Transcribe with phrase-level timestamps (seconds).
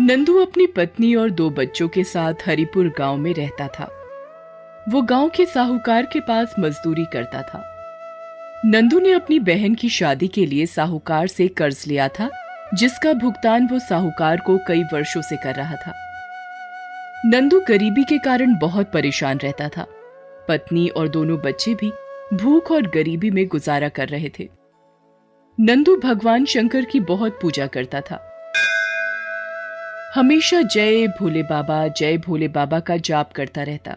[0.00, 4.04] नंदू अपनी पत्नी और दो बच्चों के साथ हरिपुर गाँव में रहता था।
[4.88, 7.62] वो गाँव के साहूकार के पास मजदूरी करता था।
[8.64, 12.30] नंदू ने अपनी बहन की शादी के लिए साहूकार से कर्ज लिया था,
[12.74, 15.92] जिसका भुगतान वो साहूकार को कई वर्षों से कर रहा था।
[17.26, 19.86] नंदू गरीबी के कारण बहुत परेशान रहता था।
[20.48, 21.92] पत्नी और दोनों बच्चे भी
[22.36, 24.48] भूख और गरीबी में गुजारा कर रहे थे।
[25.60, 28.28] नंदू भगवान शंकर की बहुत पूजा करता था।
[30.14, 33.96] हमेशा जय भोले बाबा, जय भोले बाबा का जाप करता रहता।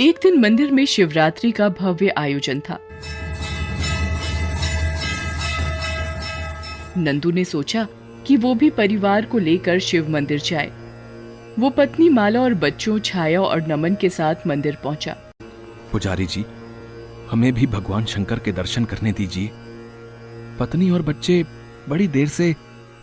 [0.00, 2.78] एक दिन मंदिर में शिवरात्रि का भव्य आयोजन था।
[6.96, 7.86] नंदू ने सोचा
[8.26, 10.70] कि वो भी परिवार को लेकर शिव मंदिर जाए।
[11.58, 15.16] वो पत्नी माला और बच्चों, छाया और नमन के साथ मंदिर पहुँचा।
[15.92, 16.44] पुजारी जी,
[17.30, 19.50] हमें भी भगवान शंकर के दर्शन करने दीजिए।
[20.60, 21.44] पत्नी और बच्चे
[21.88, 22.54] बड़ी देर से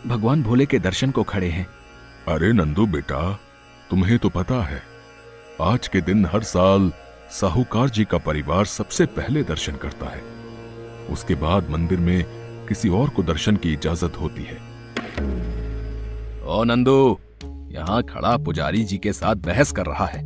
[0.06, 1.77] भगवान भोले के दर्शन को खड़े हैं।
[2.28, 3.38] अरे नंदू बेटा,
[3.90, 4.80] तुम्हें तो पता है,
[5.60, 6.90] आज के दिन हर साल
[7.30, 10.20] साहूकार जी का परिवार सबसे पहले दर्शन करता है।
[11.12, 12.24] उसके बाद मंदिर में
[12.68, 14.56] किसी और को दर्शन की इजाज़त होती है।
[16.46, 17.18] ओ नंदू,
[17.70, 20.22] यहाँ खड़ा पुजारी जी के साथ बहस कर रहा है।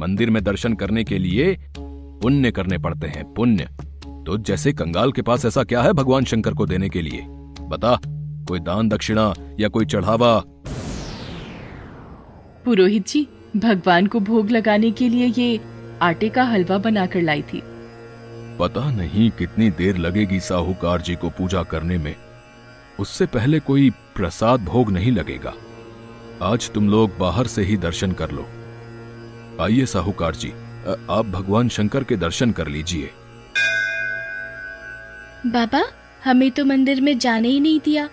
[0.00, 3.68] मंदिर में दर्शन करने के लिए पुण्य करने पड़ते हैं, पुण्य।
[4.26, 7.24] तो जैसे कंगाल के पास ऐसा क्या है भगवान शंकर को देने के लिए?
[7.60, 7.98] बता,
[8.48, 10.42] कोई दान दक्षिणा या कोई चढ़ावा?
[12.66, 15.60] पुरोहित जी भगवान को भोग लगाने के लिए ये
[16.02, 17.62] आटे का हलवा बनाकर लाई थी।
[18.58, 22.14] पता नहीं कितनी देर लगेगी साहूकार जी को पूजा करने में।
[23.00, 25.52] उससे पहले कोई प्रसाद भोग नहीं लगेगा।
[26.42, 28.46] आज तुम लोग बाहर से ही दर्शन कर लो।
[29.60, 30.52] आइए साहूकार जी
[31.10, 33.10] आप भगवान शंकर के दर्शन कर लीजिए।
[35.46, 35.84] बाबा
[36.24, 38.08] हमें तो मंदिर में जाने ही नहीं दिया।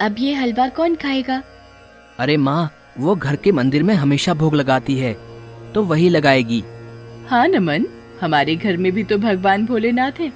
[0.00, 1.42] अब ये हलवा कौन खाएगा?
[2.18, 5.16] अरे माँ वो घर के मंदिर में हमेशा भोग लगाती है
[5.74, 6.62] तो वही लगाएगी।
[7.28, 7.86] हाँ नमन,
[8.20, 10.32] हमारे घर में भी तो भगवान भोलेनाथ है।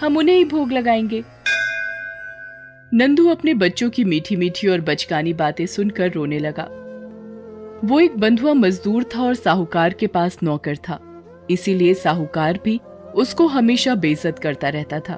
[0.00, 1.22] हम उन्हें ही भोग लगाएँगे।
[2.92, 6.68] नंदू अपने बच्चों की मीठी मीठी और बचकानी बातें सुनकर रोने लगा।
[7.84, 10.98] वो एक बंधुआ मजदूर था और साहूकार के पास नौकर था।
[11.50, 12.80] इसीलिए साहूकार भी
[13.14, 15.14] उसको हमेशा बेइज्जत करता रहता था।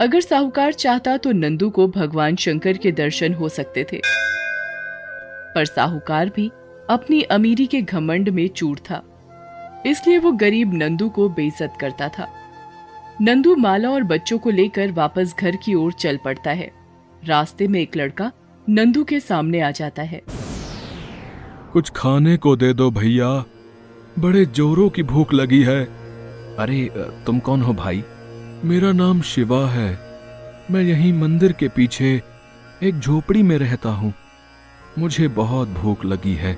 [0.00, 4.00] अगर साहूकार चाहता तो नंदू को भगवान शंकर के दर्शन हो सकते थे।
[5.54, 6.50] पर साहूकार भी
[6.90, 9.02] अपनी अमीरी के घमंड में चूर था।
[9.86, 12.28] इसलिए वो गरीब नंदू को बेइज्जत करता था।
[13.20, 16.70] नंदू माला और बच्चों को लेकर वापस घर की ओर चल पड़ता है।
[17.24, 18.30] रास्ते में एक लड़का
[18.68, 20.22] नंदू के सामने आ जाता है।
[21.72, 23.44] कुछ खाने को दे दो भैया।
[24.18, 25.84] बड़े जोरों की भूख लगी है।
[26.56, 26.90] अरे
[27.26, 28.04] तुम कौन हो भाई?
[28.64, 29.88] मेरा नाम शिवा है।
[30.70, 32.22] मैं यहीं मंदिर के पीछे
[32.82, 34.12] एक झोपड़ी में रहता हूँ।
[34.98, 36.52] मुझे बहुत भूख लगी है।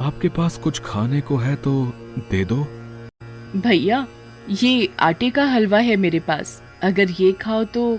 [0.00, 1.72] आपके पास कुछ खाने को है तो
[2.30, 2.56] दे दो।
[3.60, 4.06] भैया
[4.50, 7.98] ये आटे का हलवा है मेरे पास। अगर ये खाओ तो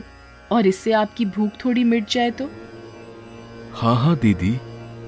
[0.52, 2.50] और इससे आपकी भूख थोड़ी मिट जाए तो?
[3.74, 4.58] हाँ हाँ दीदी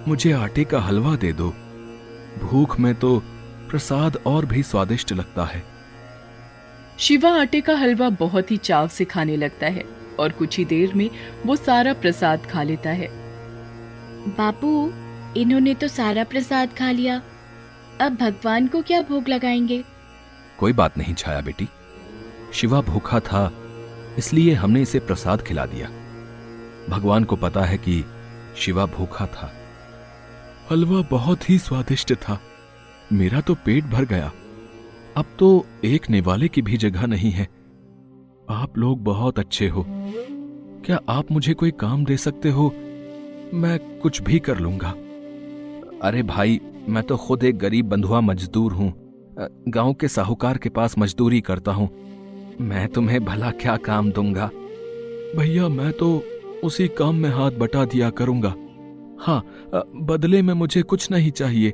[0.07, 1.49] मुझे आटे का हलवा दे दो।
[2.41, 3.17] भूख में तो
[3.69, 5.63] प्रसाद और भी स्वादिष्ट लगता है।
[6.99, 9.83] शिवा आटे का हलवा बहुत ही चाव से खाने लगता है
[10.19, 11.09] और कुछ ही देर में
[11.45, 13.09] वो सारा प्रसाद खा लेता है।
[14.27, 14.91] बापू,
[15.39, 17.21] इन्होंने तो सारा प्रसाद खा लिया।
[18.01, 19.83] अब भगवान को क्या भोग लगाएँगे?
[20.59, 21.67] कोई बात नहीं छाया बेटी।
[22.53, 23.51] शिवा भूखा था,
[24.17, 25.87] इसलिए हमने इसे प्रसाद खिला दिया।
[26.89, 28.05] भगवान को पता है कि
[28.57, 29.53] शिवा भूखा था।
[30.71, 32.41] हलवा बहुत ही स्वादिष्ट था।
[33.13, 34.31] मेरा तो पेट भर गया।
[35.17, 37.43] अब तो एक निवाले की भी जगह नहीं है।
[38.49, 39.85] आप लोग बहुत अच्छे हो।
[40.85, 42.73] क्या आप मुझे कोई काम दे सकते हो?
[43.53, 44.89] मैं कुछ भी कर लूँगा।
[46.03, 46.59] अरे भाई
[46.89, 48.93] मैं तो खुद एक गरीब बंधुआ मजदूर हूँ।
[49.67, 51.89] गाँव के साहूकार के पास मजदूरी करता हूँ।
[52.61, 54.49] मैं तुम्हें भला क्या काम दूँगा?
[55.35, 56.23] भैया मैं तो
[56.63, 58.53] उसी काम में हाथ बटा दिया करूँगा।
[59.19, 59.41] हाँ
[59.95, 61.69] बदले में मुझे कुछ नहीं चाहिए।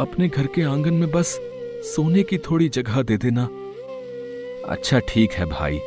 [0.00, 1.38] अपने घर के आँगन में बस
[1.84, 3.48] सोने की थोड़ी जगह दे देना।
[4.68, 5.80] अच्छा ठीक है भाई।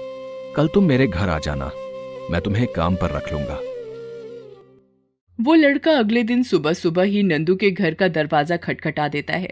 [0.56, 1.72] कल तुम मेरे घर आ जाना।
[2.32, 3.60] मैं तुम्हें काम पर रख लूँगा।
[5.42, 9.50] वो लड़का अगले दिन सुबह सुबह ही नंदू के घर का दरवाज़ा खटखटा देता है।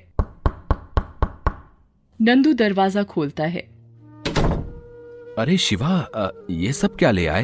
[2.20, 3.62] नंदू दरवाज़ा खोलता है।
[5.38, 6.10] अरे शिवा
[6.50, 7.44] ये सब क्या ले आए?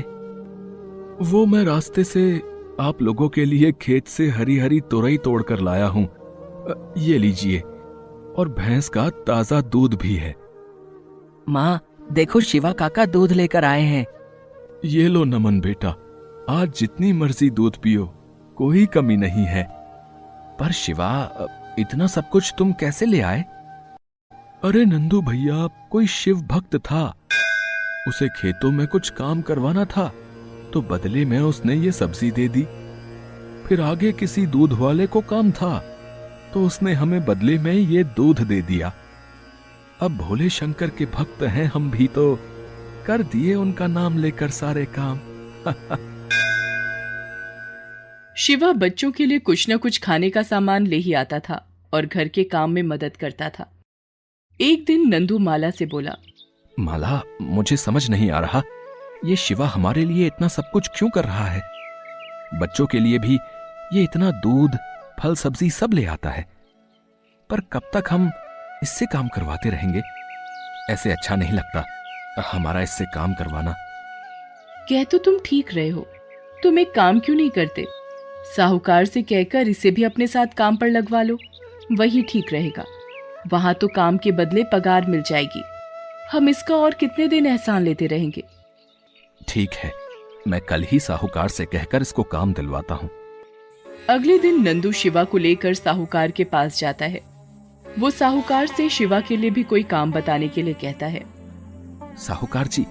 [1.22, 2.42] वो मैं रास्ते से
[2.80, 6.04] आप लोगों के लिए खेत से हरी हरी तोरई तोड़कर लाया हूँ।
[6.98, 10.36] ये लीजिए। और भैंस का ताज़ा दूध भी है।
[11.50, 11.80] माँ
[12.12, 14.06] देखो शिवा काका दूध लेकर आए हैं।
[14.86, 15.96] ये लो नमन बेटा
[16.50, 18.12] आज जितनी मर्ज़ी दूध पियो।
[18.58, 19.64] कोई कमी नहीं है।
[20.60, 21.12] पर शिवा,
[21.80, 23.42] इतना सब कुछ तुम कैसे ले आए?
[24.64, 27.04] अरे नंदू भैया, कोई शिव भक्त था।
[28.08, 30.12] उसे खेतों में कुछ काम करवाना था
[30.74, 32.64] तो बदले में उसने ये सब्ज़ी दे दी।
[33.68, 35.78] फिर आगे किसी दूध वाले को काम था
[36.54, 38.94] तो उसने हमें बदले में ये दूध दे दिया।
[40.02, 42.36] अब भोले शंकर के भक्त हैं, हम भी तो
[43.06, 45.20] कर दिए उनका नाम लेकर सारे काम।
[48.38, 52.06] शिवा बच्चों के लिए कुछ न कुछ खाने का सामान ले ही आता था और
[52.06, 53.72] घर के काम में मदद करता था।
[54.62, 56.12] एक दिन नंदू माला से बोला
[56.80, 58.62] माला मुझे समझ नहीं आ रहा।
[59.26, 61.62] ये शिवा हमारे लिए इतना सब कुछ क्यों कर रहा है?
[62.60, 63.40] बच्चों के लिए भी
[63.94, 64.78] ये इतना दूध
[65.20, 66.46] फल सब्ज़ी सब ले आता है।
[67.50, 68.32] पर कब तक हम
[68.84, 70.02] इससे काम करवाते रहेंगे?
[70.90, 71.86] ऐसे अच्छा नहीं लगता
[72.40, 73.76] हमारा इससे काम करवाना।
[74.90, 76.08] कह तो तुम ठीक रहे हो।
[76.64, 77.86] तुम एक काम क्यों नहीं करते?
[78.46, 81.38] साहूकार से कहकर इसे भी अपने साथ काम पर लगवा लो।
[81.92, 82.86] वही ठीक रहेगा।
[83.48, 85.64] वहाँ तो काम के बदले पगार मिल जाएगी।
[86.32, 88.44] हम इसका और कितने दिन एहसान लेते रहेंगे?
[89.48, 89.92] ठीक है।
[90.48, 93.10] मैं कल ही साहूकार से कहकर इसको काम दिलवाता हूँ।
[94.10, 97.22] अगले दिन नंदू शिवा को लेकर साहूकार के पास जाता है।
[98.00, 101.24] वो साहूकार से शिवा के लिए भी कोई काम बताने के लिए कहता है।
[102.18, 102.86] साहूकार जी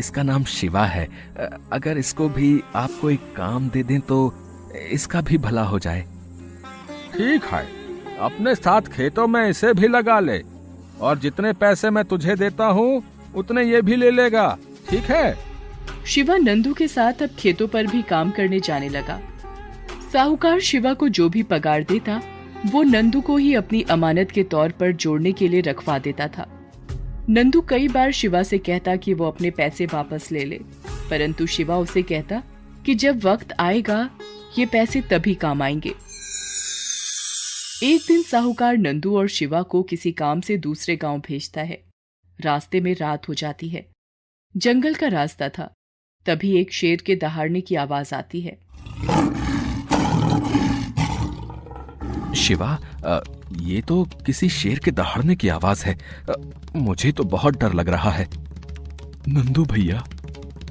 [0.00, 1.04] इसका नाम शिवा है।
[1.72, 4.18] अगर इसको भी आप कोई काम दे दें तो
[4.76, 6.00] इसका भी भला हो जाए।
[7.16, 7.66] ठीक है
[8.20, 10.42] अपने साथ खेतों में इसे भी लगा ले
[11.00, 13.02] और जितने पैसे मैं तुझे देता हूँ
[13.36, 14.58] उतने ये भी ले लेगा
[14.90, 15.36] ठीक है?
[16.06, 19.20] शिवा नंदू के साथ अब खेतों पर भी काम करने जाने लगा।
[20.12, 22.20] साहूकार शिवा को जो भी पगार देता
[22.66, 26.46] वो नंदू को ही अपनी अमानत के तौर पर जोड़ने के लिए रखवा देता था।
[27.28, 30.60] नंदू कई बार शिवा से कहता कि वो अपने पैसे वापस ले ले
[31.10, 32.42] परंतु शिवा उसे कहता
[32.86, 34.08] कि जब वक्त आएगा
[34.58, 35.94] ये पैसे तभी काम आएँगे।
[37.82, 41.82] एक दिन साहूकार नंदू और शिवा को किसी काम से दूसरे गाँव भेजता है।
[42.40, 43.86] रास्ते में रात हो जाती है।
[44.56, 45.72] जंगल का रास्ता था।
[46.26, 48.58] तभी एक शेर के दहाड़ने की आवाज़ आती है।
[52.34, 52.78] शिवा
[53.60, 55.98] ये तो किसी शेर के दहाड़ने की आवाज़ है।
[56.76, 58.28] मुझे तो बहुत डर लग रहा है।
[59.28, 59.98] नंदू भैया,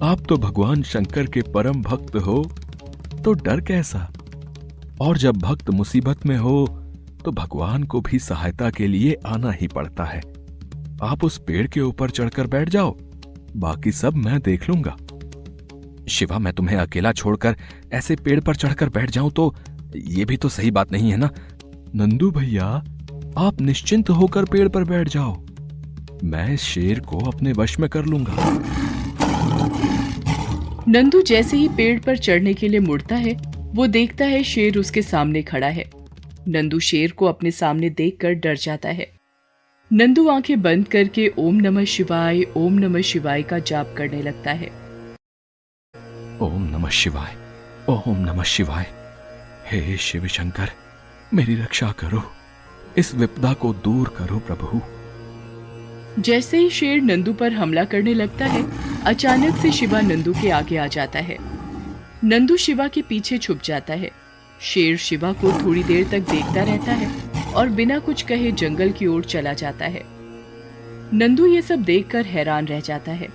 [0.02, 2.52] आप तो भगवान शंकर के परम भक्त हो।
[3.20, 4.12] तो डर कैसा?
[5.02, 6.66] और जब भक्त मुसीबत में हो
[7.26, 10.22] तो भगवान को भी सहायता के लिए आना ही पड़ता है।
[11.04, 12.96] आप उस पेड़ के ऊपर चढ़कर बैठ जाओ।
[13.56, 14.96] बाकी सब मैं देख लूँगा।
[16.08, 17.56] शिवा, मैं तुम्हें अकेला छोड़कर
[17.94, 19.54] ऐसे पेड़ पर चढ़कर बैठ जाऊँ तो
[19.96, 21.30] ये भी तो सही बात नहीं है ना?
[21.96, 22.66] नंदू भैया,
[23.38, 25.38] आप निश्चिंत होकर पेड़ पर बैठ जाओ।
[26.24, 28.34] मैं शेर को अपने वश में कर लूँगा।
[30.88, 35.02] नंदू जैसे ही पेड़ पर चढ़ने के लिए मुड़ता है, वो देखता है शेर उसके
[35.02, 35.90] सामने खड़ा है।
[36.48, 39.12] नंदू शेर को अपने सामने देखकर डर जाता है।
[39.94, 44.68] नंदू आँखें बंद करके ओम नमः शिवाय, ओम नमः शिवाय का जाप करने लगता है।
[46.42, 47.36] ओम नमः शिवाय,
[47.90, 48.86] ओम नमः शिवाय।
[49.68, 50.70] हे शिव शंकर
[51.34, 52.24] मेरी रक्षा करो।
[52.98, 54.82] इस विपदा को दूर करो प्रभु।
[56.20, 58.64] जैसे ही शेर नंदू पर हमला करने लगता है,
[59.02, 61.38] अचानक से शिवा नंदू के आगे आ जाता है।
[62.24, 64.12] नंदू शिवा के पीछे छुप जाता है।
[64.62, 69.08] शेर शिवा को थोड़ी देर तक देखता रहता है और बिना कुछ कहे जंगल की
[69.08, 70.04] ओर चला जाता है।
[71.14, 73.28] नंदू ये सब देखकर हैरान रह जाता है।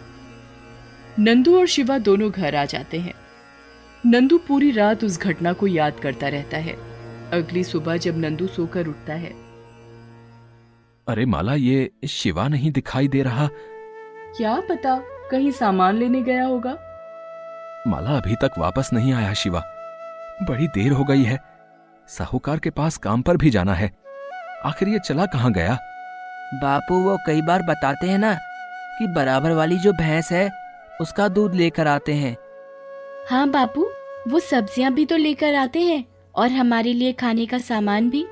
[1.19, 3.15] नंदू और शिवा दोनों घर आ जाते हैं।
[4.07, 6.73] नंदू पूरी रात उस घटना को याद करता रहता है।
[7.33, 9.44] अगली सुबह जब नंदू सोकर उठता है
[11.07, 13.47] अरे माला ये शिवा नहीं दिखाई दे रहा।
[14.37, 14.97] क्या पता
[15.31, 16.71] कहीं सामान लेने गया होगा?
[17.87, 19.63] माला अभी तक वापस नहीं आया शिवा।
[20.43, 21.39] बड़ी देर हो गई है।
[22.09, 23.91] साहूकार के पास काम पर भी जाना है।
[24.65, 25.75] आखिर ये चला कहाँ गया?
[26.55, 28.35] बापू वो कई बार बताते हैं ना
[28.99, 30.49] कि बराबर वाली जो भैंस है
[31.01, 32.37] उसका दूध लेकर आते हैं।
[33.31, 33.89] हाँ बापू
[34.29, 38.27] वो सब्ज़ियाँ भी तो लेकर आते हैं और हमारे लिए खाने का सामान भी।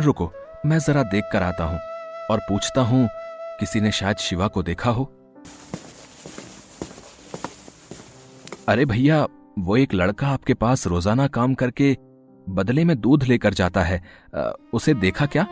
[0.00, 0.32] रुको
[0.66, 1.78] मैं जरा देख कर आता हूँ
[2.30, 3.08] और पूछता हूँ
[3.60, 5.04] किसी ने शायद शिवा को देखा हो?
[8.68, 9.26] अरे भैया
[9.58, 11.96] वो एक लड़का आपके पास रोज़ाना काम करके
[12.46, 14.02] बदले में दूध लेकर जाता है
[14.72, 15.46] उसे देखा क्या?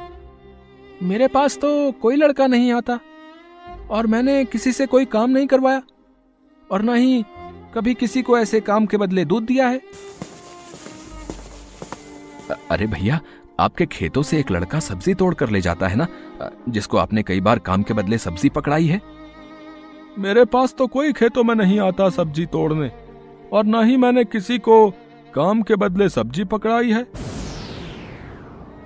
[1.02, 2.99] मेरे पास तो कोई लड़का नहीं आता
[3.90, 5.83] और मैंने किसी से कोई काम नहीं करवाया
[6.71, 7.25] और ना ही
[7.75, 9.81] कभी किसी को ऐसे काम के बदले दूध दिया है।
[12.71, 13.21] अरे भैया
[13.61, 16.07] आपके खेतों से एक लड़का सब्ज़ी तोड़ कर ले जाता है ना?
[16.69, 19.00] जिसको आपने कई बार काम के बदले सब्ज़ी पकड़ाई है?
[20.19, 22.90] मेरे पास तो कोई खेतों में नहीं आता सब्ज़ी तोड़ने
[23.52, 24.90] और ना ही मैंने किसी को
[25.35, 27.07] काम के बदले सब्ज़ी पकड़ाई है।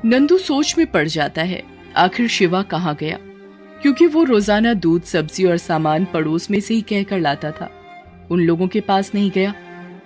[0.05, 1.63] नंदू सोच में पड़ जाता है
[1.97, 3.19] आखिर शिवा कहाँ गया?
[3.83, 7.71] क्योंकि वो रोज़ाना दूध सब्ज़ी और सामान पड़ोस में से ही कहकर लाता था।
[8.31, 9.55] उन लोगों के पास नहीं गया।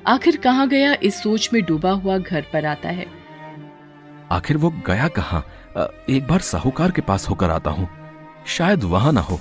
[0.06, 3.06] आखिर कहाँ गया इस सोच में डूबा हुआ घर पर आता है।
[4.30, 5.44] आखिर वो गया कहाँ?
[6.10, 7.88] एक बार साहूकार के पास होकर आता हूँ।
[8.46, 9.38] शायद वहाँ ना हो।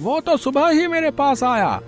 [0.00, 1.80] वो तो सुबह ही मेरे पास आया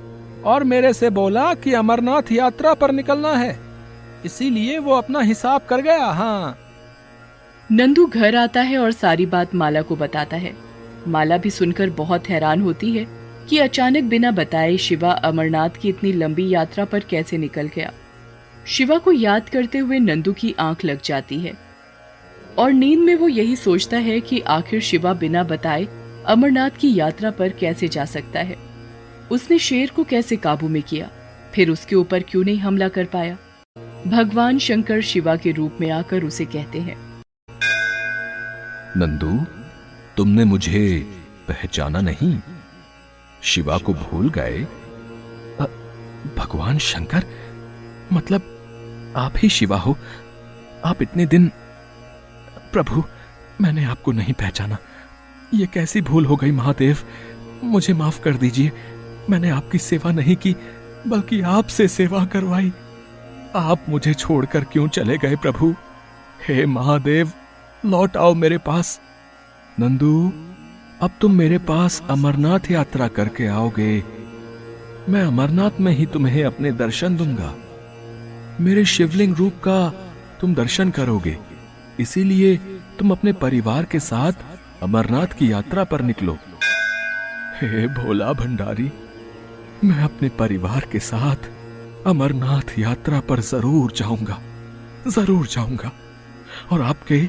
[0.44, 3.58] और मेरे से बोला कि अमरनाथ यात्रा पर निकलना है।
[4.24, 6.56] इसीलिए वो अपना हिसाब कर गया हाँ।
[7.72, 10.52] नंदू घर आता है और सारी बात माला को बताता है।
[11.08, 13.06] माला भी सुनकर बहुत हैरान होती है
[13.48, 17.92] कि अचानक बिना बताए शिवा अमरनाथ की इतनी लंबी यात्रा पर कैसे निकल गया।
[18.70, 21.52] शिवा को याद करते हुए नंदू की आँख लग जाती है।
[22.58, 25.88] और नींद में वो यही सोचता है कि आखिर शिवा बिना बताए
[26.26, 28.56] अमरनाथ की यात्रा पर कैसे जा सकता है।
[29.30, 31.10] उसने शेर को कैसे काबू में किया?
[31.54, 33.38] फिर उसके ऊपर क्यों नहीं हमला कर पाया?
[34.06, 37.22] भगवान शंकर शिवा के रूप में आकर उसे कहते हैं।
[38.96, 39.46] नंदू,
[40.16, 41.06] तुमने मुझे
[41.48, 42.38] पहचाना नहीं?
[43.42, 44.58] शिवा को भूल गए?
[46.38, 47.24] भगवान शंकर?
[48.12, 48.49] मतलब
[49.16, 49.96] आप ही शिवा हो।
[50.84, 51.52] आप इतने दिन,
[52.72, 53.04] प्रभु,
[53.60, 54.76] मैंने आपको नहीं पहचाना।
[55.54, 56.98] ये कैसी भूल हो गई महादेव।
[57.64, 58.72] मुझे माफ़ कर दीजिए।
[59.30, 60.56] मैंने आपकी सेवा नहीं की,
[61.08, 62.72] बल्कि आपसे सेवा करवाई।
[63.56, 65.74] आप मुझे छोड़कर क्यों चले गए प्रभु?
[66.48, 67.32] हे महादेव,
[67.86, 69.00] लौट आओ मेरे पास।
[69.80, 70.32] नंदू,
[71.02, 74.04] अब तुम मेरे पास अमरनाथ यात्रा करके आओगे।
[75.08, 77.54] मैं अमरनाथ में ही तुम्हें अपने दर्शन दूँगा।
[78.60, 79.88] मेरे शिवलिंग रूप का
[80.40, 81.36] तुम दर्शन करोगे।
[82.00, 82.56] इसीलिए
[82.98, 84.42] तुम अपने परिवार के साथ
[84.82, 86.36] अमरनाथ की यात्रा पर निकलो।
[87.60, 88.90] हे भोला भंडारी,
[89.84, 91.48] मैं अपने परिवार के साथ
[92.06, 94.38] अमरनाथ यात्रा पर ज़रूर जाऊँगा
[95.08, 95.92] ज़रूर जाऊँगा,
[96.72, 97.22] और आपके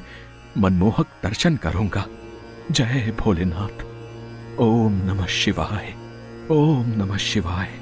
[0.57, 2.05] मनमोहक दर्शन करूँगा।
[2.71, 3.85] जय भोलेनाथ।
[4.59, 5.93] ओम नमः शिवाय,
[6.51, 7.80] ओम नमः शिवाय।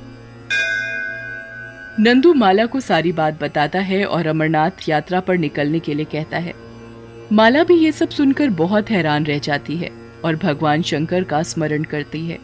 [1.99, 6.37] नंदू माला को सारी बात बताता है और अमरनाथ यात्रा पर निकलने के लिए कहता
[6.37, 6.53] है।
[7.31, 9.91] माला भी ये सब सुनकर बहुत हैरान रह जाती है
[10.25, 12.39] और भगवान शंकर का स्मरण करती है।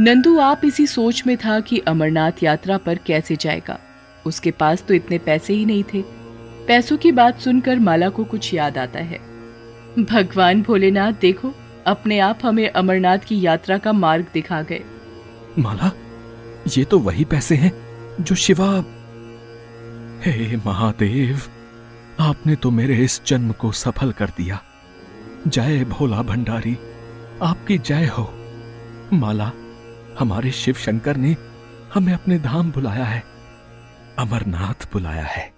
[0.00, 3.80] नंदू, आप इसी सोच में था कि अमरनाथ यात्रा पर कैसे जाएगा?
[4.26, 6.02] उसके पास तो इतने पैसे ही नहीं थे।
[6.66, 9.18] पैसों की बात सुनकर माला को कुछ याद आता है।
[9.98, 11.54] भगवान भोलेनाथ, देखो,
[11.86, 14.80] अपने आप हमें अमरनाथ की यात्रा का मार्ग दिखा गए।
[15.58, 15.92] माला,
[16.78, 17.85] ये तो वही पैसे हैं।
[18.20, 18.84] जो शिवा।
[20.22, 21.40] हे महादेव,
[22.20, 24.62] आपने तो मेरे इस जन्म को सफल कर दिया।
[25.48, 26.78] जय भोला भंडारी,
[27.42, 28.32] आपकी जय हो।
[29.12, 29.52] माला,
[30.18, 31.36] हमारे शिव शंकर ने
[31.94, 33.22] हमें अपने धाम बुलाया है,
[34.18, 35.55] अमरनाथ बुलाया है।